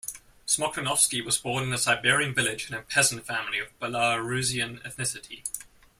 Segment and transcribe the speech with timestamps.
[0.47, 5.43] Smoktunovsky was born in a Siberian village in a peasant family of Belarusian ethnicity.